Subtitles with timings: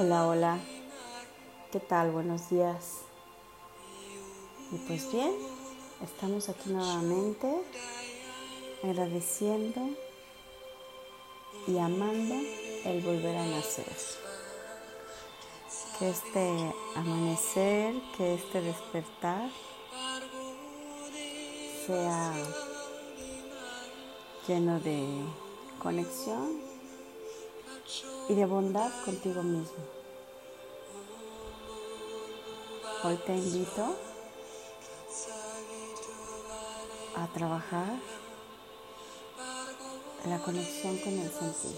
[0.00, 0.58] Hola, hola.
[1.72, 2.12] ¿Qué tal?
[2.12, 2.98] Buenos días.
[4.70, 5.32] Y pues bien,
[6.00, 7.52] estamos aquí nuevamente
[8.84, 9.80] agradeciendo
[11.66, 12.36] y amando
[12.84, 13.92] el volver a nacer.
[15.98, 19.50] Que este amanecer, que este despertar
[21.84, 22.34] sea
[24.46, 25.24] lleno de
[25.82, 26.77] conexión
[28.28, 29.98] y de bondad contigo mismo.
[33.04, 33.96] Hoy te invito
[37.16, 37.88] a trabajar
[40.26, 41.76] la conexión con el sentir.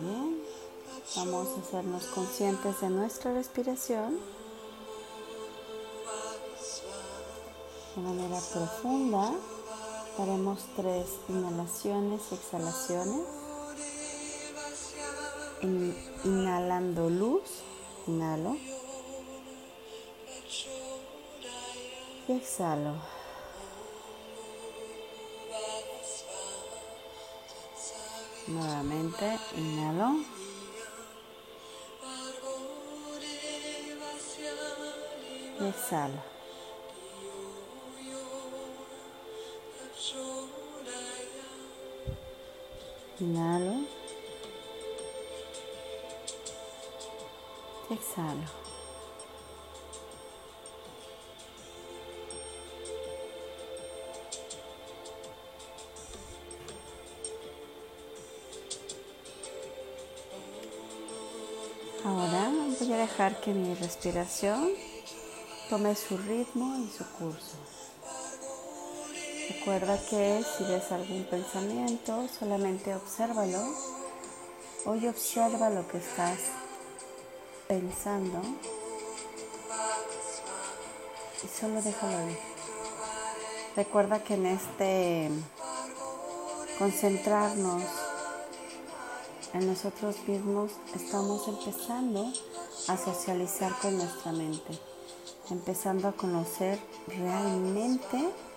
[0.00, 0.42] Bien,
[1.16, 4.18] vamos a hacernos conscientes de nuestra respiración
[7.94, 9.32] de manera profunda.
[10.16, 13.26] Haremos tres inhalaciones y exhalaciones.
[16.24, 17.42] inhalando luz,
[18.06, 18.56] inhalo.
[22.28, 22.94] Y exhalo.
[28.46, 30.16] Nuevamente, inhalo.
[35.60, 36.33] Y exhalo.
[43.20, 43.86] Inhalo.
[47.90, 48.64] Exhalo.
[62.04, 64.70] Ahora voy a dejar que mi respiración
[65.70, 67.56] tome su ritmo y su curso.
[69.48, 73.58] Recuerda que si ves algún pensamiento, solamente obsérvalo.
[74.86, 76.38] Hoy observa lo que estás
[77.68, 78.40] pensando
[81.42, 82.38] y solo déjalo ir.
[83.76, 85.30] Recuerda que en este
[86.78, 87.82] concentrarnos
[89.52, 92.32] en nosotros mismos estamos empezando
[92.88, 94.78] a socializar con nuestra mente,
[95.50, 96.78] empezando a conocer
[97.08, 98.53] realmente ¿Qué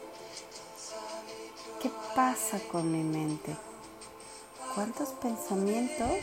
[2.18, 3.56] pasa con mi mente?
[4.74, 6.18] ¿Cuántos pensamientos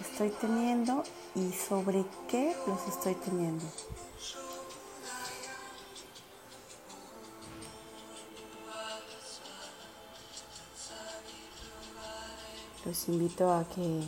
[0.00, 1.02] estoy teniendo
[1.34, 3.64] y sobre qué los estoy teniendo?
[12.84, 14.04] Los invito a que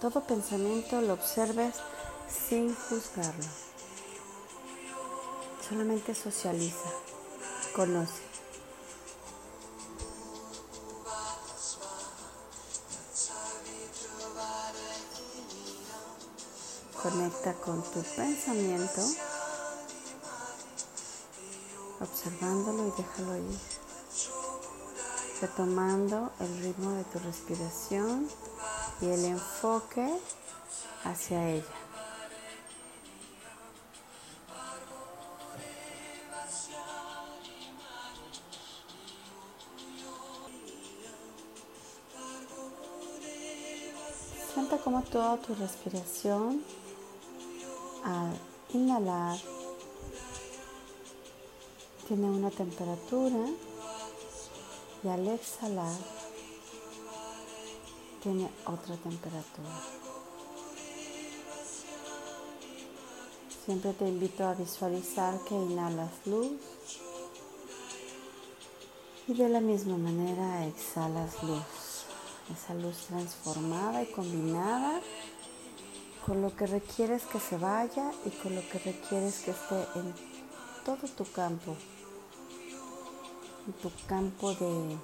[0.00, 1.74] todo pensamiento lo observes
[2.30, 3.44] sin juzgarlo.
[5.68, 6.88] Solamente socializa,
[7.76, 8.33] conoce.
[17.04, 19.02] Conecta con tu pensamiento,
[22.00, 23.58] observándolo y déjalo ir.
[25.42, 28.26] Retomando el ritmo de tu respiración
[29.02, 30.18] y el enfoque
[31.04, 31.64] hacia ella.
[44.54, 46.64] Sienta como toda tu respiración
[48.04, 48.38] al
[48.72, 49.38] inhalar
[52.06, 53.46] tiene una temperatura
[55.02, 55.96] y al exhalar
[58.22, 59.80] tiene otra temperatura.
[63.64, 66.52] Siempre te invito a visualizar que inhalas luz
[69.26, 71.62] y de la misma manera exhalas luz.
[72.52, 75.00] Esa luz transformada y combinada
[76.24, 80.14] con lo que requieres que se vaya y con lo que requieres que esté en
[80.84, 81.76] todo tu campo,
[83.66, 84.96] en tu campo de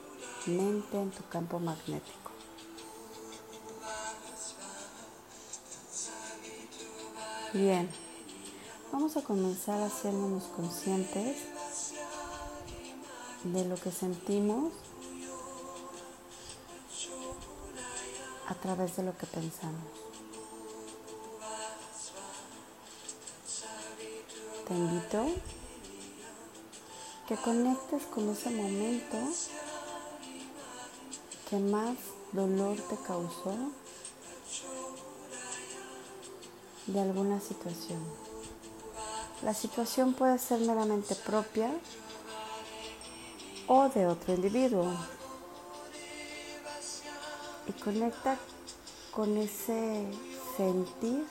[0.46, 2.30] mente, en tu campo magnético.
[7.52, 7.90] Bien,
[8.90, 11.36] vamos a comenzar haciéndonos conscientes
[13.44, 14.72] de lo que sentimos
[18.48, 19.99] a través de lo que pensamos.
[24.70, 25.26] Te invito
[27.26, 29.16] que conectes con ese momento
[31.48, 31.96] que más
[32.30, 33.52] dolor te causó
[36.86, 38.00] de alguna situación.
[39.42, 41.72] La situación puede ser meramente propia
[43.66, 44.86] o de otro individuo.
[47.66, 48.36] y conecta
[49.12, 50.10] con ese
[50.56, 51.24] sentir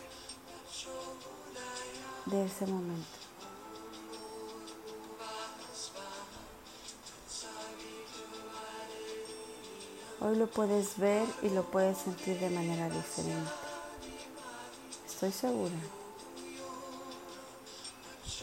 [2.27, 3.18] de ese momento.
[10.21, 13.51] Hoy lo puedes ver y lo puedes sentir de manera diferente.
[15.07, 15.75] Estoy segura.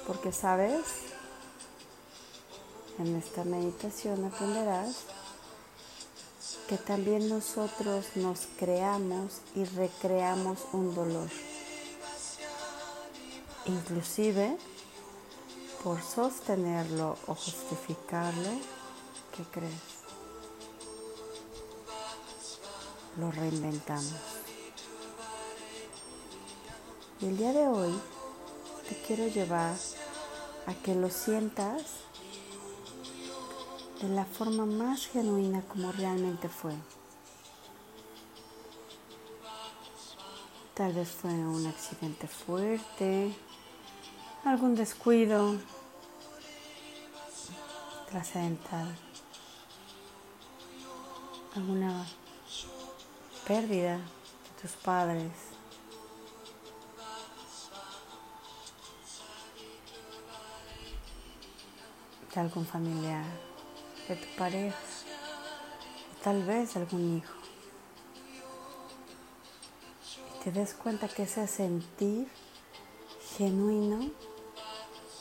[0.06, 0.80] Porque sabes,
[2.98, 5.04] en esta meditación aprenderás
[6.66, 11.28] que también nosotros nos creamos y recreamos un dolor.
[13.66, 14.56] Inclusive
[15.84, 18.50] por sostenerlo o justificarlo,
[19.36, 19.95] ¿qué crees?
[23.18, 24.14] Lo reinventamos.
[27.20, 27.98] Y el día de hoy
[28.88, 29.74] te quiero llevar
[30.66, 31.82] a que lo sientas
[34.02, 36.74] de la forma más genuina como realmente fue.
[40.74, 43.34] Tal vez fue un accidente fuerte,
[44.44, 45.56] algún descuido
[48.10, 48.94] trascendental,
[51.54, 52.06] alguna
[53.46, 55.30] pérdida de tus padres.
[62.34, 63.24] de algún familiar
[64.08, 64.76] de tu pareja,
[66.22, 67.34] tal vez algún hijo.
[70.34, 72.28] Y te des cuenta que ese sentir
[73.38, 74.10] genuino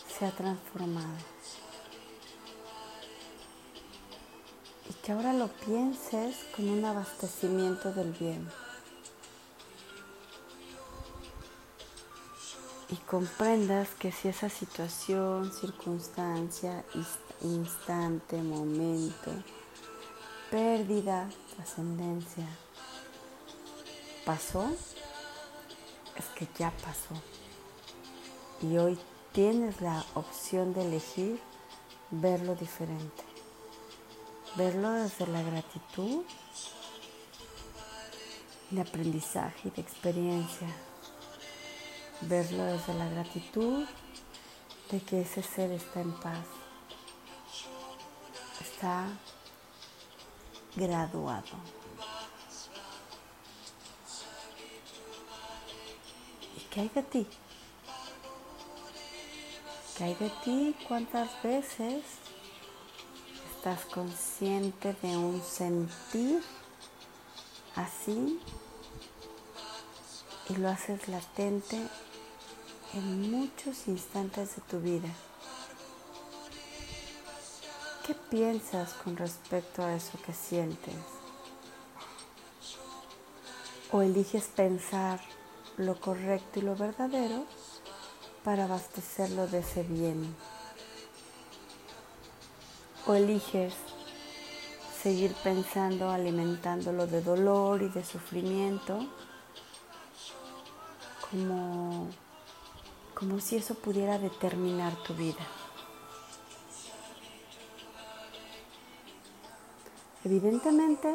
[0.08, 1.35] se ha transformado.
[5.06, 8.50] Que ahora lo pienses con un abastecimiento del bien.
[12.90, 16.84] Y comprendas que si esa situación, circunstancia,
[17.44, 19.32] instante, momento,
[20.50, 22.48] pérdida, trascendencia.
[24.26, 24.66] ¿Pasó?
[26.16, 27.14] Es que ya pasó.
[28.60, 28.98] Y hoy
[29.34, 31.40] tienes la opción de elegir
[32.10, 33.36] verlo diferente.
[34.56, 36.24] Verlo desde la gratitud,
[38.72, 40.68] de aprendizaje y de experiencia.
[42.22, 43.86] Verlo desde la gratitud
[44.92, 46.46] de que ese ser está en paz
[48.62, 49.08] está
[50.76, 51.58] graduado.
[56.58, 57.28] ¿Y qué hay de ti?
[59.98, 60.76] ¿Qué hay de ti?
[60.88, 62.04] ¿Cuántas veces
[63.66, 66.40] estás consciente de un sentir
[67.76, 68.40] así
[70.50, 71.82] y lo haces latente
[72.94, 75.10] en muchos instantes de tu vida?
[78.06, 80.94] ¿Qué piensas con respecto a eso que sientes?
[83.92, 85.20] ¿O eliges pensar
[85.78, 87.46] lo correcto y lo verdadero
[88.44, 90.36] para abastecerlo de ese bien?
[93.08, 93.74] ¿O eliges
[95.02, 99.06] seguir pensando, alimentándolo de dolor y de sufrimiento,
[101.30, 102.10] como,
[103.14, 105.46] como si eso pudiera determinar tu vida?
[110.24, 111.14] Evidentemente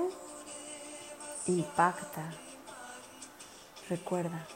[1.49, 2.33] impacta,
[3.89, 4.47] recuerda,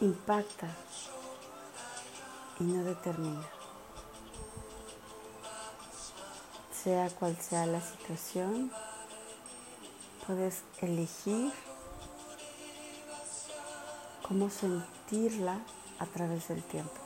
[0.00, 0.66] impacta
[2.58, 3.55] y no determina.
[6.86, 8.70] Sea cual sea la situación,
[10.24, 11.52] puedes elegir
[14.22, 15.58] cómo sentirla
[15.98, 17.00] a través del tiempo.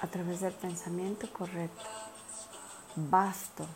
[0.00, 1.82] A través del pensamiento correcto
[2.94, 3.66] vasto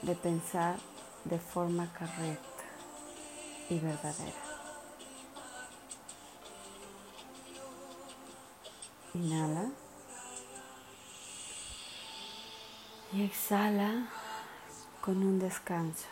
[0.00, 0.78] de pensar
[1.24, 2.64] de forma correcta
[3.68, 4.40] y verdadera.
[9.12, 9.70] Inhala
[13.18, 14.06] y exhala
[15.00, 16.06] con un descanso.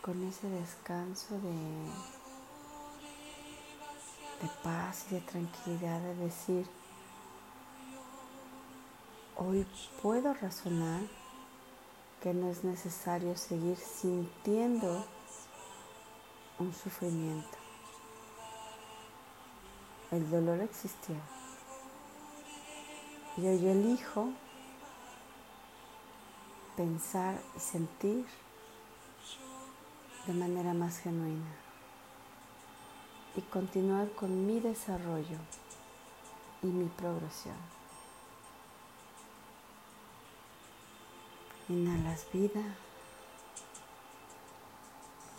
[0.00, 1.90] Con ese descanso de,
[4.62, 6.66] paz y de tranquilidad de decir,
[9.38, 9.66] Hoy
[10.00, 11.02] puedo razonar
[12.22, 15.04] que no es necesario seguir sintiendo
[16.58, 17.58] un sufrimiento.
[20.10, 21.16] El dolor existió.
[23.36, 24.30] Y hoy elijo
[26.76, 28.24] pensar y sentir
[30.26, 31.54] de manera más genuina
[33.36, 35.38] y continuar con mi desarrollo
[36.62, 37.56] y mi progresión.
[41.68, 42.62] Inhalas vida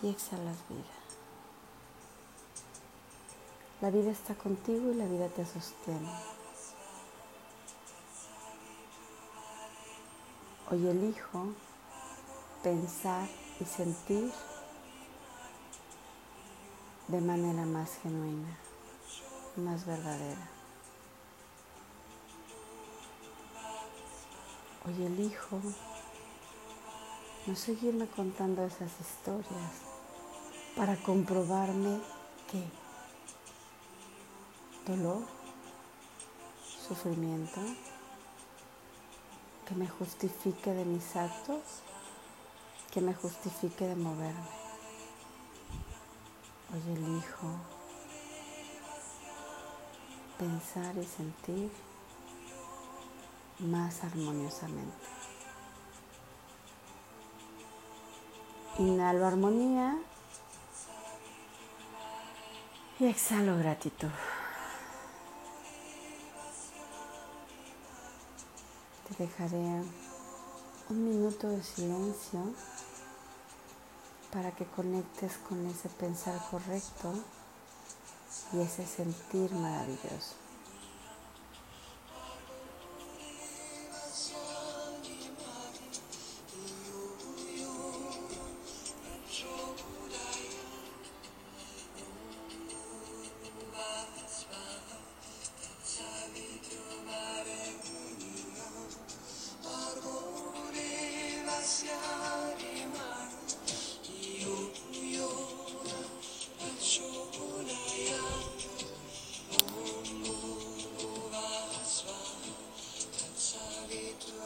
[0.04, 0.98] y exhalas vida.
[3.82, 6.37] La vida está contigo y la vida te sostiene.
[10.70, 11.54] Hoy elijo
[12.62, 13.26] pensar
[13.62, 14.30] y sentir
[17.08, 18.58] de manera más genuina,
[19.56, 20.50] más verdadera.
[24.86, 25.62] Hoy elijo
[27.46, 29.72] no seguirme contando esas historias
[30.76, 32.02] para comprobarme
[32.52, 32.62] que
[34.86, 35.24] dolor,
[36.86, 37.62] sufrimiento,
[39.68, 41.62] que me justifique de mis actos,
[42.92, 44.48] que me justifique de moverme.
[46.74, 47.48] Hoy elijo
[50.38, 51.72] pensar y sentir
[53.60, 55.08] más armoniosamente.
[58.80, 59.98] Inhalo armonía
[63.00, 64.12] y exhalo gratitud.
[69.18, 69.84] Dejaré
[70.90, 72.54] un minuto de silencio
[74.32, 77.14] para que conectes con ese pensar correcto
[78.54, 80.47] y ese sentir maravilloso.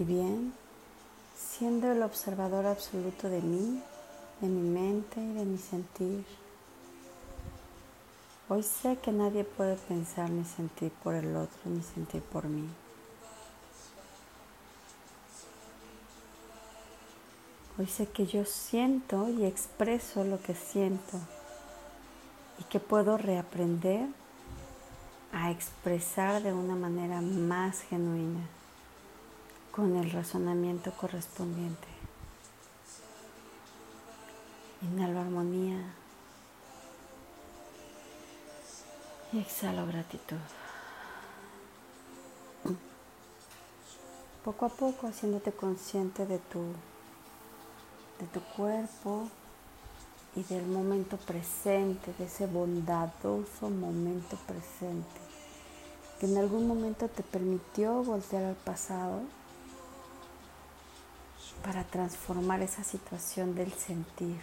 [0.00, 0.54] Y bien,
[1.36, 3.82] siendo el observador absoluto de mí,
[4.40, 6.24] de mi mente y de mi sentir,
[8.48, 12.66] hoy sé que nadie puede pensar ni sentir por el otro ni sentir por mí.
[17.78, 21.18] Hoy sé que yo siento y expreso lo que siento
[22.58, 24.08] y que puedo reaprender
[25.34, 28.48] a expresar de una manera más genuina
[29.80, 31.88] con el razonamiento correspondiente.
[34.82, 35.78] Inhalo armonía
[39.32, 40.36] y exhalo gratitud.
[44.44, 46.60] Poco a poco haciéndote consciente de tu,
[48.18, 49.30] de tu cuerpo
[50.36, 55.20] y del momento presente, de ese bondadoso momento presente
[56.18, 59.22] que en algún momento te permitió voltear al pasado
[61.62, 64.40] para transformar esa situación del sentir.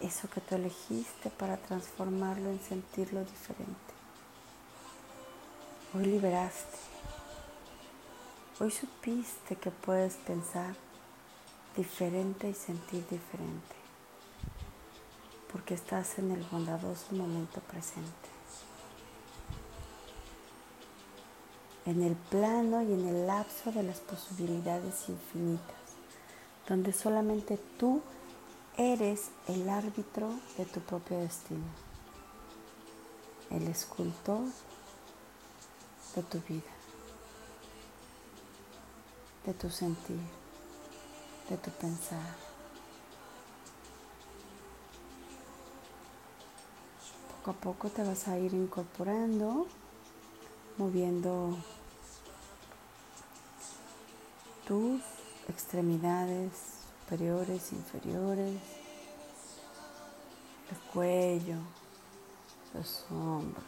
[0.00, 3.94] Eso que tú elegiste para transformarlo en sentirlo diferente.
[5.94, 6.78] Hoy liberaste.
[8.60, 10.74] Hoy supiste que puedes pensar
[11.76, 13.76] diferente y sentir diferente.
[15.52, 18.35] Porque estás en el bondadoso momento presente.
[21.86, 25.76] En el plano y en el lapso de las posibilidades infinitas,
[26.68, 28.02] donde solamente tú
[28.76, 30.28] eres el árbitro
[30.58, 31.64] de tu propio destino,
[33.50, 34.42] el escultor
[36.16, 36.72] de tu vida,
[39.46, 40.18] de tu sentir,
[41.48, 42.34] de tu pensar.
[47.38, 49.68] Poco a poco te vas a ir incorporando,
[50.78, 51.56] moviendo
[54.66, 55.00] tus
[55.48, 56.50] extremidades
[57.00, 58.60] superiores, inferiores,
[60.70, 61.56] el cuello,
[62.74, 63.64] los hombros.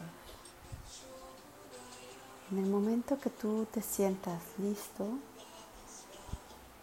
[2.50, 5.06] En el momento que tú te sientas listo,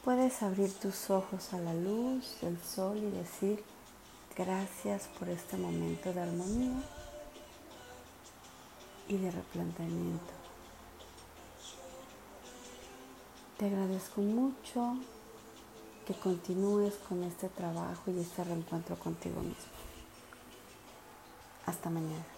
[0.03, 3.63] puedes abrir tus ojos a la luz del sol y decir
[4.37, 6.81] gracias por este momento de armonía
[9.07, 10.44] y de replanteamiento.
[13.57, 14.97] Te agradezco mucho
[16.05, 19.71] que continúes con este trabajo y este reencuentro contigo mismo.
[21.65, 22.34] Hasta mañana.